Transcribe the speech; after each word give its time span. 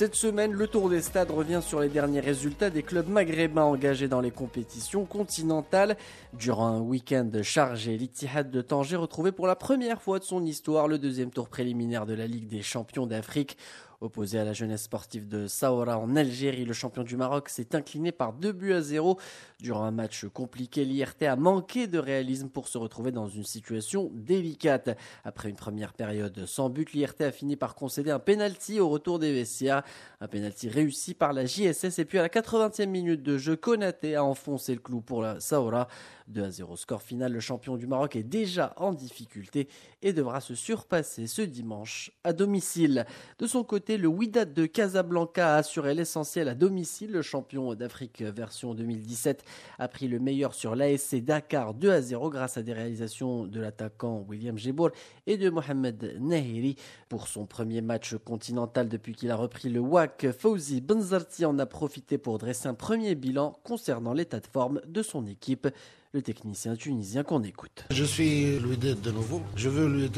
Cette 0.00 0.14
semaine, 0.14 0.52
le 0.52 0.66
Tour 0.66 0.88
des 0.88 1.02
Stades 1.02 1.30
revient 1.30 1.60
sur 1.62 1.78
les 1.78 1.90
derniers 1.90 2.20
résultats 2.20 2.70
des 2.70 2.82
clubs 2.82 3.10
maghrébins 3.10 3.64
engagés 3.64 4.08
dans 4.08 4.22
les 4.22 4.30
compétitions 4.30 5.04
continentales. 5.04 5.94
Durant 6.32 6.68
un 6.68 6.80
week-end 6.80 7.30
chargé, 7.42 7.98
l'Ittihad 7.98 8.50
de 8.50 8.62
Tanger 8.62 8.96
retrouvait 8.96 9.30
pour 9.30 9.46
la 9.46 9.56
première 9.56 10.00
fois 10.00 10.18
de 10.18 10.24
son 10.24 10.42
histoire 10.46 10.88
le 10.88 10.96
deuxième 10.96 11.30
tour 11.30 11.50
préliminaire 11.50 12.06
de 12.06 12.14
la 12.14 12.26
Ligue 12.26 12.48
des 12.48 12.62
champions 12.62 13.06
d'Afrique. 13.06 13.58
Opposé 14.02 14.38
à 14.38 14.44
la 14.44 14.54
jeunesse 14.54 14.84
sportive 14.84 15.28
de 15.28 15.46
Saoura 15.46 15.98
en 15.98 16.16
Algérie, 16.16 16.64
le 16.64 16.72
champion 16.72 17.02
du 17.02 17.18
Maroc 17.18 17.50
s'est 17.50 17.76
incliné 17.76 18.12
par 18.12 18.32
2 18.32 18.52
buts 18.52 18.72
à 18.72 18.80
0. 18.80 19.18
Durant 19.60 19.84
un 19.84 19.90
match 19.90 20.24
compliqué, 20.24 20.86
l'IRT 20.86 21.24
a 21.24 21.36
manqué 21.36 21.86
de 21.86 21.98
réalisme 21.98 22.48
pour 22.48 22.68
se 22.68 22.78
retrouver 22.78 23.12
dans 23.12 23.28
une 23.28 23.44
situation 23.44 24.10
délicate. 24.14 24.96
Après 25.22 25.50
une 25.50 25.56
première 25.56 25.92
période 25.92 26.46
sans 26.46 26.70
but, 26.70 26.94
l'IRT 26.94 27.20
a 27.20 27.30
fini 27.30 27.56
par 27.56 27.74
concéder 27.74 28.10
un 28.10 28.18
penalty 28.18 28.80
au 28.80 28.88
retour 28.88 29.18
des 29.18 29.34
vestiaires. 29.34 29.82
Un 30.22 30.28
penalty 30.28 30.70
réussi 30.70 31.12
par 31.12 31.34
la 31.34 31.44
JSS 31.44 31.98
et 31.98 32.06
puis 32.06 32.18
à 32.18 32.22
la 32.22 32.30
80e 32.30 32.86
minute 32.86 33.22
de 33.22 33.36
jeu, 33.36 33.54
Konaté 33.54 34.14
a 34.16 34.24
enfoncé 34.24 34.72
le 34.72 34.80
clou 34.80 35.02
pour 35.02 35.20
la 35.20 35.40
Saoura. 35.40 35.88
2 36.28 36.44
à 36.44 36.50
0 36.50 36.76
score 36.76 37.02
final, 37.02 37.32
le 37.32 37.40
champion 37.40 37.76
du 37.76 37.86
Maroc 37.86 38.16
est 38.16 38.22
déjà 38.22 38.72
en 38.76 38.92
difficulté 38.92 39.68
et 40.00 40.12
devra 40.12 40.40
se 40.40 40.54
surpasser 40.54 41.26
ce 41.26 41.42
dimanche 41.42 42.12
à 42.24 42.32
domicile. 42.32 43.04
De 43.38 43.46
son 43.46 43.64
côté, 43.64 43.89
le 43.96 44.08
Wydad 44.08 44.52
de 44.52 44.66
Casablanca 44.66 45.54
a 45.54 45.58
assuré 45.58 45.94
l'essentiel 45.94 46.48
à 46.48 46.54
domicile. 46.54 47.12
Le 47.12 47.22
champion 47.22 47.74
d'Afrique 47.74 48.22
version 48.22 48.74
2017 48.74 49.44
a 49.78 49.88
pris 49.88 50.08
le 50.08 50.18
meilleur 50.18 50.54
sur 50.54 50.76
l'ASC 50.76 51.16
Dakar 51.16 51.74
2 51.74 51.90
à 51.90 52.02
0 52.02 52.30
grâce 52.30 52.56
à 52.56 52.62
des 52.62 52.72
réalisations 52.72 53.46
de 53.46 53.60
l'attaquant 53.60 54.24
William 54.28 54.58
Gebour 54.58 54.90
et 55.26 55.36
de 55.36 55.50
Mohamed 55.50 56.16
Nahiri. 56.20 56.76
Pour 57.08 57.28
son 57.28 57.46
premier 57.46 57.80
match 57.80 58.14
continental 58.24 58.88
depuis 58.88 59.14
qu'il 59.14 59.30
a 59.30 59.36
repris 59.36 59.68
le 59.68 59.80
WAC, 59.80 60.30
Fauzi 60.32 60.80
Benzarti 60.80 61.44
en 61.44 61.58
a 61.58 61.66
profité 61.66 62.18
pour 62.18 62.38
dresser 62.38 62.68
un 62.68 62.74
premier 62.74 63.14
bilan 63.14 63.58
concernant 63.64 64.12
l'état 64.12 64.40
de 64.40 64.46
forme 64.46 64.80
de 64.86 65.02
son 65.02 65.26
équipe 65.26 65.68
le 66.12 66.22
technicien 66.22 66.74
tunisien 66.74 67.22
qu'on 67.22 67.42
écoute. 67.44 67.84
Je 67.90 68.04
suis 68.04 68.58
Louis 68.58 68.76
de 68.76 69.10
nouveau. 69.10 69.42
Je 69.54 69.68
veux 69.68 69.86
Louis 69.86 70.10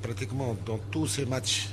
pratiquement 0.00 0.56
dans 0.64 0.78
tous 0.90 1.06
ces 1.06 1.26
matchs 1.26 1.68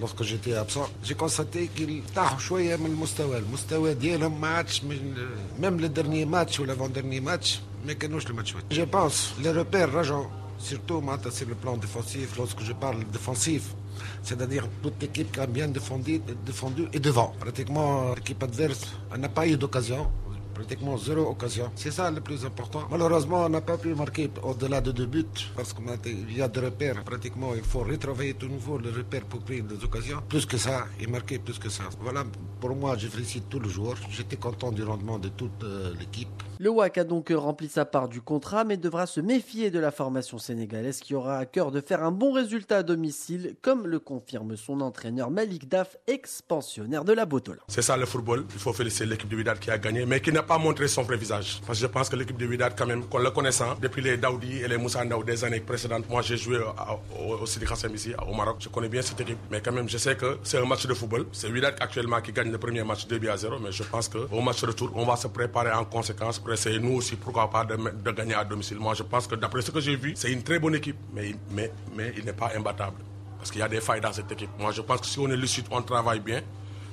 lorsque 0.00 0.22
j'étais 0.22 0.54
absent, 0.54 0.88
j'ai 1.02 1.14
constaté 1.14 1.68
qu'ils 1.74 2.02
tachent 2.02 2.50
un 2.52 2.58
peu 2.58 2.62
le 2.62 2.88
niveau. 2.88 3.06
Le 3.34 3.94
niveau 3.94 4.30
match, 4.30 4.82
euh, 4.84 5.28
même 5.58 5.78
le 5.80 5.88
dernier 5.88 6.24
match 6.26 6.58
ou 6.58 6.64
l'avant-dernier 6.64 7.20
match, 7.20 7.60
mais 7.84 7.94
que 7.94 8.06
nous, 8.06 8.18
le 8.26 8.34
match. 8.34 8.54
Je 8.70 8.82
pense, 8.82 9.34
les 9.42 9.50
repères, 9.50 9.92
Rajon, 9.92 10.26
surtout 10.58 11.00
maintenant 11.00 11.30
sur 11.30 11.48
le 11.48 11.54
plan 11.54 11.76
défensif, 11.76 12.36
lorsque 12.36 12.62
je 12.62 12.72
parle 12.72 13.04
défensif, 13.12 13.74
c'est-à-dire 14.22 14.68
toute 14.82 15.00
l'équipe 15.00 15.32
qui 15.32 15.40
a 15.40 15.46
bien 15.46 15.68
défendu, 15.68 16.20
défendu 16.46 16.86
et 16.92 17.00
devant. 17.00 17.34
Pratiquement, 17.38 18.14
l'équipe 18.14 18.42
adverse 18.42 18.92
n'a 19.18 19.28
pas 19.28 19.46
eu 19.46 19.56
d'occasion 19.56 20.10
pratiquement 20.52 20.96
zéro 20.96 21.30
occasion. 21.30 21.70
C'est 21.74 21.90
ça 21.90 22.10
le 22.10 22.20
plus 22.20 22.44
important. 22.44 22.86
Malheureusement, 22.90 23.44
on 23.46 23.48
n'a 23.48 23.60
pas 23.60 23.78
pu 23.78 23.94
marquer 23.94 24.30
au-delà 24.42 24.80
de 24.80 24.92
deux 24.92 25.06
buts 25.06 25.24
parce 25.56 25.72
qu'il 25.72 26.36
y 26.36 26.42
a 26.42 26.48
des 26.48 26.60
repères. 26.60 27.02
Pratiquement, 27.04 27.54
il 27.54 27.62
faut 27.62 27.80
retravailler 27.80 28.34
tout 28.34 28.48
nouveau 28.48 28.78
le 28.78 28.90
repère 28.90 29.24
pour 29.24 29.40
prendre 29.40 29.64
des 29.64 29.84
occasions. 29.84 30.22
Plus 30.28 30.46
que 30.46 30.56
ça, 30.56 30.86
et 31.00 31.06
marquer 31.06 31.38
plus 31.38 31.58
que 31.58 31.68
ça. 31.68 31.84
Voilà, 32.00 32.24
pour 32.60 32.74
moi, 32.76 32.96
je 32.96 33.08
félicite 33.08 33.48
tous 33.48 33.60
les 33.60 33.68
joueurs. 33.70 33.96
J'étais 34.10 34.36
content 34.36 34.72
du 34.72 34.82
rendement 34.82 35.18
de 35.18 35.28
toute 35.28 35.62
euh, 35.64 35.92
l'équipe. 35.98 36.42
Le 36.62 36.70
WAC 36.70 36.98
a 36.98 37.02
donc 37.02 37.32
rempli 37.34 37.68
sa 37.68 37.84
part 37.84 38.08
du 38.08 38.20
contrat, 38.20 38.62
mais 38.62 38.76
devra 38.76 39.06
se 39.06 39.20
méfier 39.20 39.72
de 39.72 39.80
la 39.80 39.90
formation 39.90 40.38
sénégalaise 40.38 41.00
qui 41.00 41.12
aura 41.12 41.38
à 41.38 41.44
cœur 41.44 41.72
de 41.72 41.80
faire 41.80 42.04
un 42.04 42.12
bon 42.12 42.30
résultat 42.30 42.76
à 42.76 42.82
domicile, 42.84 43.56
comme 43.62 43.88
le 43.88 43.98
confirme 43.98 44.56
son 44.56 44.80
entraîneur 44.80 45.32
Malik 45.32 45.68
Daf, 45.68 45.96
expansionnaire 46.06 47.04
de 47.04 47.14
la 47.14 47.26
Botola. 47.26 47.58
C'est 47.66 47.82
ça 47.82 47.96
le 47.96 48.06
football. 48.06 48.46
Il 48.54 48.60
faut 48.60 48.72
féliciter 48.72 49.06
l'équipe 49.06 49.28
de 49.28 49.34
Vidal 49.34 49.58
qui 49.58 49.72
a 49.72 49.78
gagné, 49.78 50.06
mais 50.06 50.20
qui 50.20 50.30
n'a 50.30 50.44
pas 50.44 50.56
montré 50.56 50.86
son 50.86 51.02
vrai 51.02 51.16
visage. 51.16 51.60
Parce 51.66 51.80
que 51.80 51.82
je 51.82 51.90
pense 51.90 52.08
que 52.08 52.14
l'équipe 52.14 52.38
de 52.38 52.46
Vidal, 52.46 52.74
quand 52.78 52.86
même, 52.86 53.06
qu'on 53.06 53.18
le 53.18 53.32
connaissant, 53.32 53.74
depuis 53.82 54.00
les 54.00 54.16
Daoudi 54.16 54.58
et 54.58 54.68
les 54.68 54.76
Moussa 54.76 55.04
Ndaou 55.04 55.24
des 55.24 55.42
années 55.42 55.58
précédentes, 55.58 56.08
moi 56.08 56.22
j'ai 56.22 56.36
joué 56.36 56.60
au, 56.60 57.44
Sidi 57.44 57.66
Kassem 57.66 57.92
ici, 57.92 58.12
au 58.24 58.34
Maroc. 58.34 58.58
Je 58.60 58.68
connais 58.68 58.88
bien 58.88 59.02
cette 59.02 59.20
équipe, 59.20 59.38
mais 59.50 59.60
quand 59.60 59.72
même, 59.72 59.88
je 59.88 59.98
sais 59.98 60.14
que 60.14 60.38
c'est 60.44 60.58
un 60.58 60.64
match 60.64 60.86
de 60.86 60.94
football. 60.94 61.26
C'est 61.32 61.50
Vidal 61.50 61.74
actuellement 61.80 62.20
qui 62.20 62.30
gagne 62.30 62.52
le 62.52 62.58
premier 62.58 62.84
match 62.84 63.08
2 63.08 63.28
à 63.28 63.36
0, 63.36 63.58
mais 63.58 63.72
je 63.72 63.82
pense 63.82 64.08
qu'au 64.08 64.40
match 64.40 64.62
retour, 64.62 64.92
on 64.94 65.04
va 65.04 65.16
se 65.16 65.26
préparer 65.26 65.72
en 65.72 65.84
conséquence 65.84 66.38
essayer 66.52 66.78
nous 66.78 66.94
aussi, 66.96 67.16
pourquoi 67.16 67.50
pas, 67.50 67.64
de, 67.64 67.76
de 67.76 68.10
gagner 68.10 68.34
à 68.34 68.44
domicile. 68.44 68.78
Moi, 68.78 68.94
je 68.94 69.02
pense 69.02 69.26
que 69.26 69.34
d'après 69.34 69.62
ce 69.62 69.70
que 69.70 69.80
j'ai 69.80 69.96
vu, 69.96 70.12
c'est 70.16 70.32
une 70.32 70.42
très 70.42 70.58
bonne 70.58 70.74
équipe, 70.74 70.96
mais, 71.12 71.34
mais, 71.50 71.72
mais 71.94 72.12
il 72.16 72.24
n'est 72.24 72.32
pas 72.32 72.50
imbattable. 72.56 72.96
Parce 73.38 73.50
qu'il 73.50 73.60
y 73.60 73.64
a 73.64 73.68
des 73.68 73.80
failles 73.80 74.00
dans 74.00 74.12
cette 74.12 74.30
équipe. 74.30 74.50
Moi, 74.58 74.70
je 74.72 74.80
pense 74.82 75.00
que 75.00 75.06
si 75.06 75.18
on 75.18 75.28
est 75.28 75.36
lucide, 75.36 75.66
on 75.70 75.82
travaille 75.82 76.20
bien. 76.20 76.42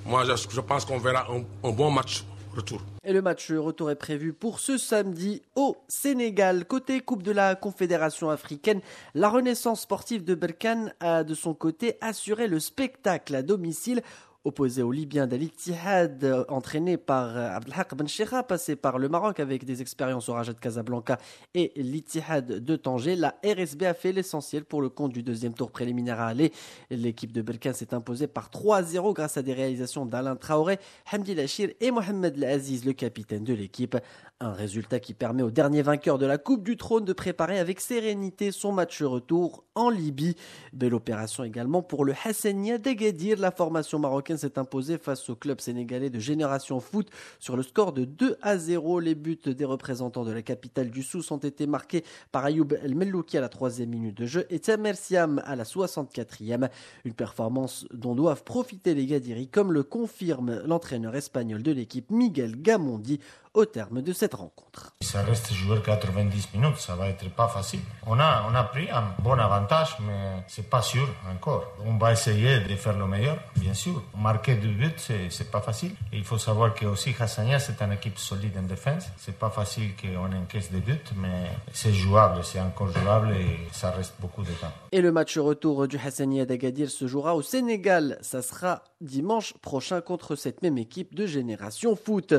Moi, 0.05 0.23
je, 0.25 0.33
je 0.49 0.61
pense 0.61 0.85
qu'on 0.85 0.97
verra 0.97 1.27
un, 1.31 1.43
un 1.67 1.71
bon 1.71 1.91
match 1.91 2.23
retour. 2.55 2.81
Et 3.03 3.13
le 3.13 3.21
match 3.21 3.51
retour 3.51 3.91
est 3.91 3.95
prévu 3.95 4.33
pour 4.33 4.59
ce 4.59 4.77
samedi 4.77 5.43
au 5.55 5.77
Sénégal. 5.87 6.65
Côté 6.65 6.99
Coupe 7.01 7.21
de 7.21 7.31
la 7.31 7.53
Confédération 7.55 8.29
africaine, 8.31 8.81
la 9.13 9.29
Renaissance 9.29 9.81
sportive 9.81 10.23
de 10.23 10.33
Berkane 10.33 10.93
a 10.99 11.23
de 11.23 11.35
son 11.35 11.53
côté 11.53 11.97
assuré 12.01 12.47
le 12.47 12.59
spectacle 12.59 13.35
à 13.35 13.43
domicile 13.43 14.01
opposé 14.49 14.81
au 14.81 14.91
Libyen 14.91 15.27
d'Al-Ittihad, 15.27 16.23
euh, 16.23 16.43
entraîné 16.49 16.97
par 16.97 17.37
euh, 17.37 17.55
Abdelhak 17.55 17.93
Ben 17.95 18.07
passé 18.47 18.75
par 18.75 18.97
le 18.97 19.07
Maroc 19.07 19.39
avec 19.39 19.63
des 19.63 19.81
expériences 19.81 20.27
au 20.27 20.33
Raja 20.33 20.53
de 20.53 20.59
Casablanca 20.59 21.19
et 21.53 21.71
l'Ittihad 21.75 22.45
de 22.45 22.75
Tanger. 22.75 23.15
La 23.15 23.35
RSB 23.45 23.83
a 23.83 23.93
fait 23.93 24.11
l'essentiel 24.11 24.65
pour 24.65 24.81
le 24.81 24.89
compte 24.89 25.13
du 25.13 25.21
deuxième 25.21 25.53
tour 25.53 25.69
préliminaire 25.69 26.19
à 26.19 26.27
aller. 26.27 26.51
L'équipe 26.89 27.31
de 27.31 27.43
Belkan 27.43 27.73
s'est 27.73 27.93
imposée 27.93 28.25
par 28.25 28.49
3-0 28.49 29.13
grâce 29.13 29.37
à 29.37 29.43
des 29.43 29.53
réalisations 29.53 30.07
d'Alain 30.07 30.35
Traoré, 30.35 30.79
Hamdi 31.13 31.35
Lachir 31.35 31.69
et 31.79 31.91
Mohamed 31.91 32.43
Aziz, 32.43 32.85
le 32.85 32.93
capitaine 32.93 33.43
de 33.43 33.53
l'équipe. 33.53 33.95
Un 34.41 34.53
résultat 34.53 34.99
qui 34.99 35.13
permet 35.13 35.43
au 35.43 35.51
dernier 35.51 35.83
vainqueur 35.83 36.17
de 36.17 36.25
la 36.25 36.39
Coupe 36.39 36.63
du 36.63 36.75
Trône 36.75 37.05
de 37.05 37.13
préparer 37.13 37.59
avec 37.59 37.81
sérénité 37.81 38.51
son 38.51 38.71
match 38.71 39.03
retour 39.03 39.63
en 39.79 39.89
Libye. 39.89 40.35
Belle 40.73 40.93
opération 40.93 41.43
également 41.43 41.81
pour 41.81 42.03
le 42.03 42.13
Hassania 42.25 42.77
d'Agadir. 42.77 43.39
La 43.39 43.51
formation 43.51 43.97
marocaine 43.97 44.37
s'est 44.37 44.59
imposée 44.59 44.97
face 44.97 45.29
au 45.29 45.35
club 45.35 45.61
sénégalais 45.61 46.09
de 46.09 46.19
Génération 46.19 46.79
Foot 46.79 47.09
sur 47.39 47.55
le 47.55 47.63
score 47.63 47.93
de 47.93 48.03
2 48.03 48.37
à 48.41 48.57
0. 48.57 48.99
Les 48.99 49.15
buts 49.15 49.39
des 49.45 49.65
représentants 49.65 50.25
de 50.25 50.31
la 50.31 50.41
capitale 50.41 50.89
du 50.89 51.01
Souss 51.01 51.31
ont 51.31 51.37
été 51.37 51.65
marqués 51.65 52.03
par 52.31 52.43
Ayoub 52.43 52.73
El 52.83 52.95
Mellouki 52.95 53.37
à 53.37 53.41
la 53.41 53.49
troisième 53.49 53.89
minute 53.89 54.17
de 54.17 54.25
jeu 54.25 54.45
et 54.49 54.59
Tamer 54.59 54.95
Siam 54.95 55.41
à 55.45 55.55
la 55.55 55.63
64e. 55.63 56.69
Une 57.05 57.13
performance 57.13 57.87
dont 57.93 58.15
doivent 58.15 58.43
profiter 58.43 58.93
les 58.93 59.05
Gadiri 59.05 59.47
comme 59.47 59.71
le 59.71 59.83
confirme 59.83 60.61
l'entraîneur 60.65 61.15
espagnol 61.15 61.63
de 61.63 61.71
l'équipe 61.71 62.11
Miguel 62.11 62.61
Gamondi 62.61 63.19
au 63.53 63.65
terme 63.65 64.01
de 64.01 64.13
cette 64.13 64.33
rencontre. 64.33 64.93
Ça 65.01 65.23
reste 65.23 65.53
jouer 65.53 65.81
90 65.81 66.49
minutes, 66.53 66.77
ça 66.77 66.95
va 66.95 67.07
être 67.09 67.29
pas 67.31 67.47
facile. 67.47 67.79
On 68.05 68.19
a, 68.19 68.45
on 68.49 68.55
a 68.55 68.63
pris 68.63 68.89
un 68.91 69.13
bon 69.19 69.39
avantage, 69.39 69.97
mais 70.01 70.43
c'est 70.47 70.69
pas 70.69 70.81
sûr 70.81 71.07
encore. 71.31 71.65
On 71.85 71.97
va 71.97 72.11
essayer 72.11 72.59
de 72.59 72.75
faire 72.75 72.97
le 72.97 73.07
meilleur, 73.07 73.37
bien 73.55 73.73
sûr. 73.73 74.03
Marquer 74.17 74.55
deux 74.55 74.69
buts, 74.69 74.93
c'est 74.97 75.51
pas 75.51 75.61
facile. 75.61 75.91
Et 76.13 76.17
il 76.17 76.23
faut 76.23 76.37
savoir 76.37 76.73
que 76.73 76.85
aussi 76.85 77.15
Hassania, 77.19 77.59
c'est 77.59 77.81
une 77.81 77.93
équipe 77.93 78.17
solide 78.19 78.57
en 78.57 78.63
défense. 78.63 79.05
C'est 79.17 79.37
pas 79.37 79.49
facile 79.49 79.91
qu'on 79.95 80.31
encaisse 80.35 80.71
des 80.71 80.79
buts, 80.79 80.99
mais 81.15 81.49
c'est 81.73 81.93
jouable, 81.93 82.43
c'est 82.43 82.59
encore 82.59 82.89
jouable 82.91 83.31
et 83.31 83.67
ça 83.71 83.91
reste 83.91 84.13
beaucoup 84.19 84.43
de 84.43 84.51
temps. 84.51 84.71
Et 84.91 85.01
le 85.01 85.11
match 85.11 85.37
retour 85.37 85.87
du 85.87 85.97
Hassania 85.97 86.45
d'Agadir 86.45 86.89
se 86.89 87.07
jouera 87.07 87.35
au 87.35 87.41
Sénégal. 87.41 88.17
Ça 88.21 88.41
sera 88.41 88.83
dimanche 89.01 89.53
prochain 89.53 90.01
contre 90.01 90.35
cette 90.35 90.61
même 90.61 90.77
équipe 90.77 91.15
de 91.15 91.25
Génération 91.25 91.95
Foot. 91.95 92.33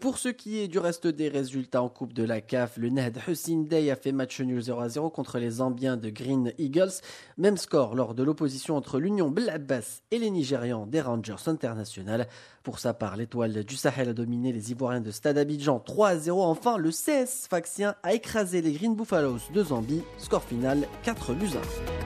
Pour 0.00 0.18
ceux 0.18 0.32
qui 0.32 0.68
du 0.68 0.78
reste 0.78 1.06
des 1.06 1.28
résultats 1.28 1.82
en 1.82 1.88
Coupe 1.88 2.12
de 2.12 2.22
la 2.22 2.40
CAF, 2.40 2.76
le 2.76 2.90
Ned 2.90 3.18
Hussein 3.28 3.62
Day 3.62 3.90
a 3.90 3.96
fait 3.96 4.12
match 4.12 4.40
nul 4.40 4.60
0 4.60 4.80
à 4.80 4.88
0 4.88 5.10
contre 5.10 5.38
les 5.38 5.50
Zambiens 5.50 5.96
de 5.96 6.10
Green 6.10 6.52
Eagles. 6.58 7.00
Même 7.38 7.56
score 7.56 7.94
lors 7.94 8.14
de 8.14 8.22
l'opposition 8.22 8.76
entre 8.76 8.98
l'Union 8.98 9.30
Blabbas 9.30 10.02
et 10.10 10.18
les 10.18 10.30
Nigérians 10.30 10.86
des 10.86 11.00
Rangers 11.00 11.46
International. 11.46 12.28
Pour 12.62 12.78
sa 12.78 12.94
part, 12.94 13.16
l'étoile 13.16 13.64
du 13.64 13.76
Sahel 13.76 14.10
a 14.10 14.12
dominé 14.12 14.52
les 14.52 14.70
Ivoiriens 14.70 15.00
de 15.00 15.10
Stade 15.10 15.38
Abidjan 15.38 15.80
3 15.80 16.08
à 16.08 16.16
0. 16.16 16.42
Enfin, 16.42 16.76
le 16.76 16.90
CS 16.90 17.48
Faxien 17.48 17.94
a 18.02 18.14
écrasé 18.14 18.62
les 18.62 18.72
Green 18.72 18.94
Buffaloes 18.94 19.40
de 19.52 19.64
Zambie. 19.64 20.02
Score 20.18 20.44
final 20.44 20.86
4 21.02 21.34
buts 21.34 21.56
1. 21.98 22.01